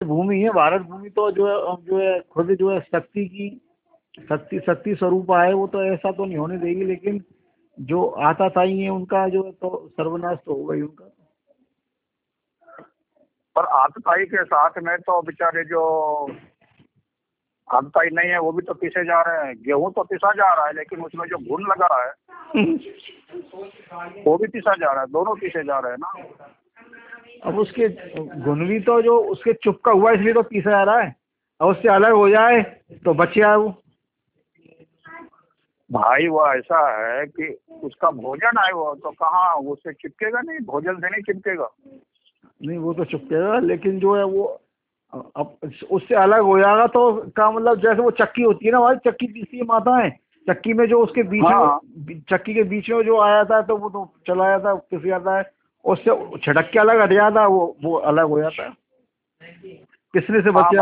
भूमि 0.00 0.40
है 0.40 0.50
भारत 0.50 0.82
भूमि 0.82 1.10
तो 1.10 1.30
जो 1.30 1.46
है 1.46 1.76
जो 1.86 1.98
है 1.98 2.20
खुद 2.32 2.50
जो 2.50 2.70
है 2.70 2.80
शक्ति 2.80 3.24
की 3.26 3.48
शक्ति 4.28 4.58
शक्ति 4.60 4.94
स्वरूप 4.94 5.30
है 5.30 5.52
वो 5.54 5.66
तो 5.66 5.82
ऐसा 5.84 6.10
तो 6.12 6.24
नहीं 6.24 6.36
होने 6.36 6.58
देगी 6.58 6.84
लेकिन 6.84 7.22
जो 7.78 8.06
आता 8.06 8.48
ताई 8.48 8.78
है 8.78 8.88
उनका 8.90 9.28
जो 9.28 9.44
है 9.44 9.52
तो 9.52 9.88
सर्वनाश 9.88 10.38
तो 10.46 10.54
होगा 10.54 10.74
ही 10.74 10.82
उनका। 10.82 11.10
पर 13.56 13.64
आतताई 13.74 14.24
के 14.24 14.44
साथ 14.44 14.78
में 14.82 14.96
तो 14.98 15.20
बेचारे 15.22 15.64
जो 15.64 15.82
आतताई 17.68 18.08
नहीं 18.12 18.30
है 18.30 18.38
वो 18.38 18.52
भी 18.52 18.62
तो 18.62 18.74
पीछे 18.74 19.04
जा 19.04 19.20
रहे 19.22 19.46
हैं। 19.46 19.54
गेहूँ 19.62 19.92
तो 19.92 20.02
पिसा 20.04 20.32
जा 20.32 20.52
रहा 20.54 20.66
है 20.66 20.72
लेकिन 20.72 21.04
उसमें 21.04 21.26
जो 21.28 21.38
घुन 21.38 21.62
लगा 21.62 21.88
है 22.02 22.12
वो 24.26 24.36
भी 24.38 24.48
पिसा 24.48 24.74
जा 24.74 24.92
रहा 24.92 25.00
है 25.00 25.06
दोनों 25.06 25.34
पीछे 25.34 25.64
जा 25.64 25.78
रहे 25.78 25.92
हैं 25.92 25.98
ना। 25.98 26.12
अब 27.44 27.58
उसके 27.58 27.88
घुन 28.40 28.66
भी 28.66 28.78
तो 28.80 29.00
जो 29.02 29.18
उसके 29.32 29.52
चुपका 29.52 29.92
हुआ 29.92 30.12
इसलिए 30.12 30.32
तो 30.32 30.42
पीसा 30.42 30.70
जा 30.70 30.82
रहा 30.82 31.00
है। 31.00 31.14
और 31.60 31.70
उससे 31.72 31.88
अलग 31.88 32.12
हो 32.12 32.28
जाए 32.28 32.60
तो 33.04 33.14
बच 33.14 33.36
जाए 33.36 33.56
वो। 33.56 33.74
भाई 35.90 36.26
वो 36.28 36.46
ऐसा 36.48 36.78
है 36.96 37.24
कि 37.26 37.56
उसका 37.82 38.10
भोजन 38.10 38.58
आए 38.58 38.70
वो 38.72 38.94
तो 38.94 39.10
कहाँ 39.10 39.54
उससे 39.54 39.92
चिपकेगा 39.92 40.40
नहीं? 40.40 40.58
भोजन 40.58 40.94
से 40.94 41.10
नहीं 41.10 41.22
चिपकेगा। 41.22 41.68
नहीं 42.60 42.78
वो 42.78 42.94
तो 42.94 43.04
चुपकेगा 43.04 43.58
लेकिन 43.58 43.98
जो 44.00 44.16
है 44.16 44.24
वो 44.24 44.44
अब 45.12 45.56
उससे 45.90 46.14
अलग 46.14 46.40
हो 46.42 46.58
जाएगा 46.58 46.86
तो 46.86 47.12
का 47.36 47.50
मतलब 47.50 47.80
जैसे 47.80 48.02
वो 48.02 48.10
चक्की 48.10 48.42
होती 48.42 48.66
है 48.66 48.72
ना 48.72 48.80
भाई 48.80 48.96
चक्की 49.06 49.26
पीसी 49.26 49.56
है 49.56 49.64
माताएँ। 49.64 50.10
चक्की 50.46 50.72
में 50.72 50.86
जो 50.86 51.02
उसके 51.02 51.22
बीच 51.22 51.44
हाँ। 51.44 51.80
में 51.98 52.20
चक्की 52.30 52.54
के 52.54 52.62
बीच 52.62 52.90
में 52.90 53.02
जो 53.02 53.20
आया 53.20 53.44
था 53.44 53.60
तो 53.62 53.76
वो 53.76 53.88
तो 53.90 54.04
चला 54.26 54.48
जाता 54.48 54.70
है 54.70 54.76
पिस 54.90 55.06
जाता 55.06 55.36
है। 55.38 55.42
उससे 55.84 56.38
छिड़क 56.38 56.70
के 56.72 56.78
अलग 56.78 57.00
हट 57.00 57.12
जाता 57.12 57.46
वो 57.46 57.76
वो 57.84 57.96
अलग 57.96 58.28
हो 58.28 58.40
जाता 58.40 58.68
किसने 60.14 60.40
से 60.42 60.50
हाँ, 60.50 60.70
बच 60.72 60.76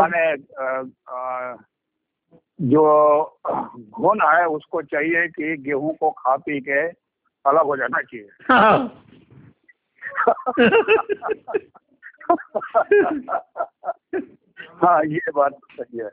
अ, 1.09 1.55
जो 2.61 2.83
घुन 3.77 4.21
है 4.21 4.45
उसको 4.47 4.81
चाहिए 4.81 5.27
कि 5.27 5.57
गेहूँ 5.57 5.93
को 5.95 6.09
खा 6.11 6.35
पी 6.37 6.59
के 6.61 6.81
अलग 7.45 7.65
हो 7.65 7.77
जाना 7.77 8.01
चाहिए। 8.01 8.29
हाँ। 8.51 9.03
हाँ 14.83 15.03
ये 15.05 15.31
बात 15.35 15.51
तो 15.51 15.83
सही 15.83 15.97
है। 15.97 16.09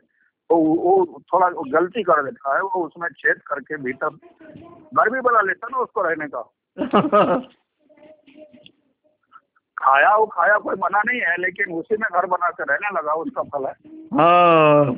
वो 0.51 0.57
वो 0.57 1.23
थोड़ा 1.35 1.49
गलती 1.49 2.03
कर 2.03 2.23
देता 2.25 2.55
है 2.55 2.63
वो 2.63 2.85
उसमें 2.87 3.09
छेद 3.09 3.41
करके 3.47 3.77
भीतर 3.77 4.09
घर 4.95 5.11
भी 5.11 5.21
बना 5.21 5.41
लेता 5.41 5.69
ना 5.73 5.79
उसको 5.79 6.03
रहने 6.03 6.27
का। 6.35 6.51
खाया 9.81 10.15
वो 10.17 10.27
खाया 10.27 10.57
कोई 10.59 10.75
मना 10.75 11.03
नहीं 11.07 11.21
है 11.21 11.37
लेकिन 11.37 11.73
उसी 11.75 11.97
में 11.97 12.09
घर 12.15 12.27
बना 12.27 12.51
के 12.51 12.63
रहने 12.63 12.89
लगा 12.99 13.13
उसका 13.15 13.43
फल 13.43 13.65
है। 13.67 13.73
हाँ। 14.15 14.95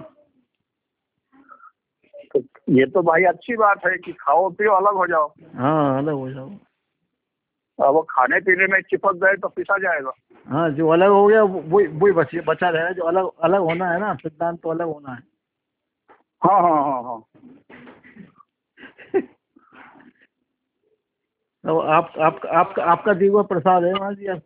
तो 2.34 2.40
ये 2.68 2.86
तो 2.86 3.02
भाई 3.02 3.24
अच्छी 3.24 3.56
बात 3.56 3.86
है 3.86 3.96
कि 3.98 4.12
खाओ 4.12 4.50
पियो 4.50 4.72
अलग 4.72 4.94
हो 4.94 5.06
जाओ। 5.06 5.32
हाँ 5.56 5.98
अलग 5.98 6.12
हो 6.12 6.30
जाओ। 6.30 6.50
अब 7.78 7.94
वो 7.94 8.02
खाने 8.10 8.40
पीने 8.40 8.66
में 8.66 8.80
चिपक 8.82 9.14
गए 9.14 9.36
तो 9.36 9.48
पिसा 9.48 9.78
जाएगा। 9.78 10.12
हाँ 10.48 10.70
जो 10.70 10.88
अलग 10.88 11.08
हो 11.08 11.26
गया 11.26 11.42
वो- 11.42 11.62
वही 11.66 11.86
वही 11.86 12.12
बच 12.12 12.34
बचा 12.46 12.68
रहेगा 12.68 12.90
जो 12.90 13.02
अलग 13.02 13.30
अलग 13.44 13.60
होना 13.60 13.90
है 13.90 14.00
ना 14.00 14.14
सिद्धांत 14.14 14.60
तो 14.62 14.70
अलग 14.70 14.86
होना 14.86 15.12
है। 15.12 15.22
हाँ 16.42 16.60
हाँ 16.62 16.82
हाँ 16.84 17.02
हाँ। 17.02 17.22
तो 21.64 21.78
आप 21.78 22.12
आप 22.18 22.40
आप 22.46 22.78
आपका 22.80 23.12
दिया 23.14 23.32
हुआ 23.32 23.42
प्रसाद 23.42 23.84
है 23.84 23.92
वहाँ 23.92 24.12
जी? 24.14 24.26
आप 24.26 24.40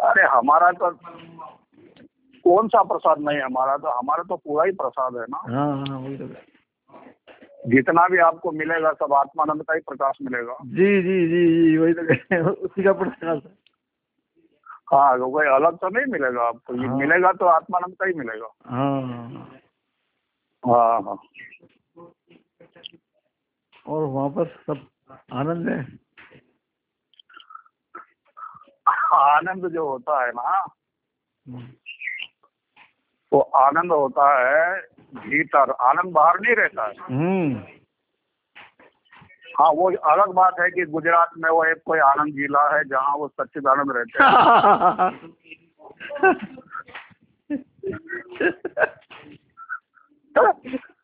अरे 0.00 0.22
हमारा 0.26 0.70
तो 0.72 0.90
कौन 2.44 2.68
सा 2.68 2.82
प्रसाद 2.82 3.18
नहीं 3.18 3.38
है? 3.38 3.44
हमारा 3.44 3.76
तो 3.76 3.88
हमारा 3.88 4.22
तो 4.22 4.36
पूरा 4.36 4.64
ही 4.64 4.72
प्रसाद 4.72 5.16
है 5.16 5.22
ना। 5.22 5.40
हाँ 5.56 5.84
हाँ 5.88 5.98
वही 5.98 6.16
तो। 6.16 6.26
जितना 7.68 8.06
भी 8.08 8.18
आपको 8.18 8.50
मिलेगा 8.50 8.92
सब 8.92 9.12
आत्मानंद 9.12 9.62
का 9.62 9.74
ही 9.74 9.80
प्रकाश 9.80 10.18
मिलेगा। 10.22 10.56
जी 10.64 11.02
जी 11.02 11.16
जी 11.28 11.42
जी 11.62 11.76
वही 11.76 11.92
तो 11.92 12.50
उसी 12.50 12.82
का 12.82 12.92
प्रकाश 12.92 13.42
है। 13.44 13.52
हाँ 14.92 15.18
तो 15.18 15.30
कोई 15.30 15.46
अलग 15.46 15.76
तो 15.76 15.88
नहीं 15.88 16.06
मिलेगा 16.06 16.42
आपको। 16.42 16.74
ये 16.74 16.86
हाँ। 16.86 16.96
मिलेगा 16.96 17.32
तो 17.32 17.46
आत्मानंद 17.46 17.94
का 17.94 18.06
ही 18.06 18.12
मिलेगा। 18.12 18.48
हाँ। 18.66 19.02
हाँ 20.64 21.02
हाँ। 21.02 21.18
और 23.86 24.02
वहाँ 24.04 24.28
पर 24.30 24.46
सब 24.66 24.86
आनंद 25.32 25.68
है? 25.68 25.82
आनंद 29.14 29.68
जो 29.68 29.88
होता 29.88 30.24
है 30.24 30.30
ना 30.30 30.66
वो 33.32 33.40
आनंद 33.40 33.92
होता 33.92 34.38
है 34.38 34.80
भीतर 35.14 35.70
आनंद 35.70 36.12
बाहर 36.12 36.40
नहीं 36.40 36.54
रहता 36.54 36.86
है। 36.86 36.94
हम्म। 37.00 37.62
हाँ 39.58 39.70
वो 39.70 39.92
अलग 39.92 40.32
बात 40.32 40.54
है 40.60 40.70
कि 40.70 40.84
गुजरात 40.84 41.30
में 41.38 41.50
वो 41.50 41.64
एक 41.64 41.82
कोई 41.86 41.98
आनंद 41.98 42.34
जिला 42.34 42.76
है 42.76 42.84
जहाँ 42.84 43.16
वो 43.16 43.28
सच्चिदानंद 43.28 43.92
रहते 43.96 44.24
हैं। 44.24 45.30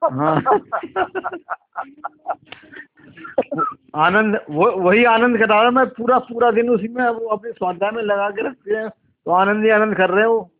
हाँ। 0.04 0.40
आनंद 3.96 4.38
वो 4.50 4.70
वही 4.80 5.04
आनंद 5.04 5.38
कर 5.38 5.48
रहा 5.48 5.62
है 5.62 5.70
मैं 5.70 5.86
पूरा 5.88 6.18
पूरा 6.18 6.50
दिन 6.50 6.68
उसी 6.70 6.88
में 6.88 7.04
वो 7.04 7.26
अपने 7.26 7.52
स्वाध्याय 7.52 7.90
में 7.90 8.02
लगा 8.02 8.28
के 8.30 8.46
रखते 8.48 8.74
हैं। 8.74 8.88
तो 8.88 9.30
आनंद 9.32 9.64
ही 9.64 9.70
आनंद 9.70 9.96
कर 9.96 10.10
रहे 10.10 10.20
हैं 10.20 10.28
वो। 10.28 10.50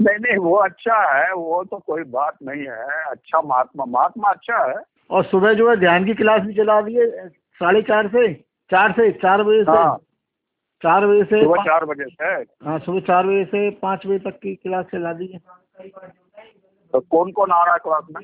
नहीं 0.00 0.18
नहीं 0.18 0.36
वो 0.36 0.54
अच्छा 0.56 0.96
है 1.12 1.32
वो 1.34 1.62
तो 1.64 1.78
कोई 1.78 2.02
बात 2.10 2.36
नहीं 2.42 2.62
है। 2.62 3.04
अच्छा 3.04 3.40
महात्मा 3.40 3.84
महात्मा 3.84 4.30
अच्छा 4.30 4.64
है। 4.70 4.82
और 5.10 5.24
सुबह 5.24 5.52
जो 5.52 5.68
है 5.70 5.76
ध्यान 5.76 6.04
की 6.04 6.14
क्लास 6.14 6.42
भी 6.42 6.54
चला 6.54 6.80
दी 6.80 6.94
है 6.94 7.28
साढ़े 7.28 7.82
चार 7.82 8.08
से 8.08 8.32
चार 8.70 8.92
से 8.92 9.10
चार 9.12 9.42
बजे 9.42 9.62
से। 9.64 9.70
हाँ। 9.70 9.96
चार 10.82 11.06
बजे 11.06 11.24
से 11.24 11.42
सुबह 11.42 11.62
चार 11.62 11.84
बजे 11.84 12.04
से। 12.04 12.24
हाँ 12.66 12.78
सुबह 12.78 13.00
चार 13.00 13.26
बजे 13.26 13.44
से 13.44 13.70
पाँच 13.82 14.06
बजे 14.06 14.18
तक 14.20 14.38
की 14.38 14.54
क्लास 14.54 14.84
चला 14.92 15.12
दी 15.12 15.26
है। 15.26 15.38
तो 16.94 17.00
कौन 17.00 17.32
कौन 17.32 17.50
आ 17.50 17.62
रहा 17.64 17.72
है 17.72 17.78
क्लास 17.78 18.04
में? 18.10 18.22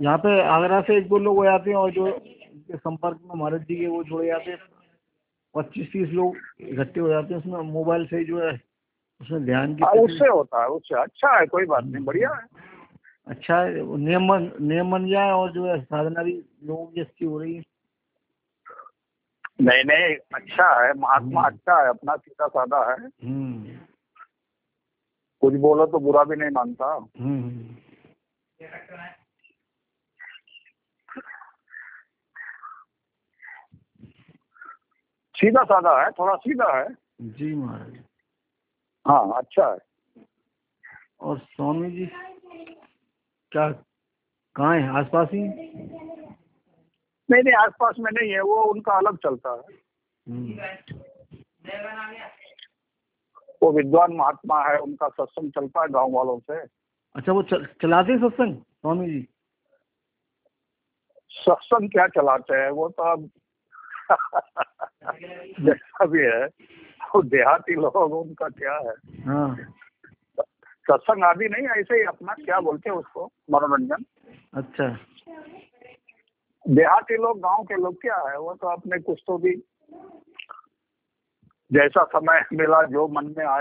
यहाँ 0.00 0.18
पे 0.18 0.40
आगरा 0.42 0.80
से 0.80 0.96
एक 0.98 1.08
दो 1.08 1.18
लोग 1.18 1.36
हो 1.36 1.44
जाते 1.44 1.70
हैं 1.70 1.76
और 1.76 1.90
जो 1.90 2.10
संपर्क 2.76 3.20
में 3.24 3.34
महाराज 3.40 3.60
जी 3.60 3.76
के 3.76 3.86
वो 3.86 4.02
जुड़े 4.04 4.26
जाते 4.26 4.50
हैं। 4.50 4.58
पच्चीस 5.54 5.86
तीस 5.92 6.08
लोग 6.08 6.36
इकट्ठे 6.60 7.00
हो 7.00 7.08
जाते 7.08 7.34
हैं 7.34 7.40
उसमें 7.40 7.72
मोबाइल 7.72 8.06
से 8.06 8.24
जो 8.24 8.38
है 8.38 8.52
उसमें 9.20 9.44
ध्यान 9.44 9.74
की 9.76 9.84
हाँ 9.84 9.92
उससे 9.92 10.28
होता 10.28 10.62
है 10.62 10.68
उससे 10.68 11.00
अच्छा 11.02 11.38
है 11.38 11.46
कोई 11.46 11.66
बात 11.66 11.84
नहीं 11.84 12.04
बढ़िया 12.04 12.30
है। 12.30 12.68
अच्छा 13.26 13.60
है 13.62 13.96
नियम 13.98 14.28
बन 14.28 14.50
नियम 14.60 14.90
बन 14.90 15.08
जाए 15.10 15.30
और 15.30 15.52
जो 15.52 15.64
है 15.66 15.80
साधना 15.82 16.22
भी 16.22 16.32
लोगों 16.64 16.86
की 16.86 17.00
अच्छी 17.00 17.24
हो 17.24 17.38
रही 17.40 17.54
है। 17.54 17.62
नहीं 19.60 19.84
नहीं 19.84 20.16
अच्छा 20.34 20.68
है 20.84 20.92
महात्मा 20.92 21.42
अच्छा 21.42 21.82
है 21.82 21.88
अपना 21.88 22.16
सीधा 22.16 22.46
साधा 22.48 22.78
है। 22.90 22.96
हम्म। 23.06 23.76
कुछ 25.42 25.54
बोलो 25.54 25.86
तो 25.86 25.98
बुरा 25.98 26.24
भी 26.24 26.36
नहीं 26.36 26.50
मानता। 26.50 26.94
सीधा 35.40 35.62
साधा 35.64 36.02
है 36.04 36.10
थोड़ा 36.10 36.34
सीधा 36.36 36.76
है। 36.78 36.86
जी 37.20 37.54
महाराज। 37.54 37.98
हाँ 39.06 39.38
अच्छा 39.38 39.66
है। 39.72 39.78
और 41.20 41.38
स्वामी 41.38 41.90
जी 41.90 42.06
क्या 43.52 43.68
कहाँ 44.56 44.76
है? 44.76 44.88
आसपास 44.98 45.28
ही? 45.32 45.42
नहीं 47.28 47.42
नहीं 47.42 47.54
आसपास 47.54 47.94
में 47.98 48.10
नहीं 48.12 48.30
है 48.32 48.40
वो 48.40 48.62
उनका 48.62 48.92
अलग 48.92 49.16
चलता 49.16 49.50
है। 49.50 49.78
हम्म। 50.26 50.52
वो 53.62 53.72
विद्वान 53.72 54.12
महात्मा 54.12 54.62
है 54.68 54.78
उनका 54.78 55.08
सत्संग 55.08 55.50
चलता 55.50 55.82
है 55.82 55.88
गाँव 55.88 56.10
वालों 56.10 56.38
से। 56.38 56.60
अच्छा 57.14 57.32
वो 57.32 57.42
चल, 57.42 57.66
चलाते 57.82 58.12
हैं 58.12 58.18
सत्संग 58.18 58.56
स्वामी 58.56 59.06
जी? 59.10 59.28
सत्संग 61.30 61.90
क्या 61.90 62.06
चलाते 62.06 62.56
हैं 62.56 62.70
वो 62.70 62.88
तो 62.88 63.02
अब 63.02 63.30
जैसा 65.04 66.06
भी 66.06 66.18
है 66.18 66.44
वो 67.14 67.22
देहाती 67.22 67.74
लोग 67.74 67.96
उनका 67.96 68.48
क्या 68.48 68.72
है? 68.72 68.94
हाँ। 69.26 69.56
सत्संग 70.62 71.24
आदि 71.24 71.48
नहीं 71.48 71.66
ऐसे 71.68 71.94
ही 71.94 72.02
अपना 72.02 72.32
क्या 72.32 72.60
बोलते 72.60 72.90
हैं 72.90 72.96
उसको 72.96 73.32
मनोरंजन? 73.50 74.04
अच्छा। 74.54 74.98
देहाती 76.68 77.14
लोग 77.14 77.40
गाँव 77.40 77.62
के 77.64 77.74
लोग 77.74 77.94
क्या 77.94 78.30
है 78.30 78.38
वो 78.38 78.54
तो 78.54 78.66
अपने 78.66 78.98
कुछ 78.98 79.22
तो 79.26 79.38
भी 79.38 79.62
जैसा 81.72 82.04
समय 82.04 82.44
मिला 82.52 82.82
जो 82.82 83.08
मन 83.08 83.34
में 83.38 83.46
आया 83.46 83.58